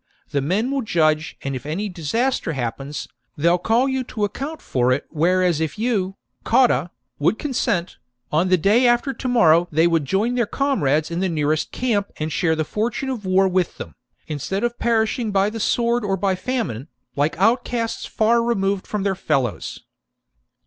The 0.29 0.41
men 0.41 0.71
will 0.71 0.81
judge; 0.81 1.37
and 1.43 1.55
if 1.55 1.63
any 1.63 1.87
disaster 1.87 2.53
happens, 2.53 3.07
they'll 3.37 3.59
call 3.59 3.87
you 3.87 4.03
to 4.05 4.23
account 4.25 4.59
for 4.59 4.91
it; 4.91 5.05
whereas 5.11 5.59
V 5.59 5.65
THE 5.67 5.67
DISASTER 5.67 5.83
AT 5.83 5.93
ADUATUCA 5.93 6.49
149 6.57 6.65
if 6.65 6.65
you, 6.65 6.67
Cotta, 6.67 6.91
would 7.19 7.37
consent, 7.37 7.97
on 8.31 8.49
the 8.49 8.57
day 8.57 8.87
after 8.87 9.11
54 9.11 9.13
b.c. 9.17 9.21
to 9.21 9.27
morrow 9.31 9.67
they 9.71 9.85
would 9.85 10.05
join 10.05 10.33
their 10.33 10.47
comrades 10.47 11.11
in 11.11 11.19
the 11.19 11.29
nearest 11.29 11.71
camp 11.71 12.09
and 12.17 12.31
share 12.31 12.55
the 12.55 12.65
fortune 12.65 13.09
of 13.11 13.27
war 13.27 13.47
with 13.47 13.77
them, 13.77 13.93
instead 14.25 14.63
of 14.63 14.79
perishing 14.79 15.29
by 15.31 15.51
the 15.51 15.59
sword 15.59 16.03
or 16.03 16.17
by 16.17 16.33
famine, 16.33 16.87
like 17.15 17.37
outcasts 17.37 18.07
far 18.07 18.41
removed 18.41 18.87
from 18.87 19.03
their 19.03 19.13
fellows." 19.13 19.81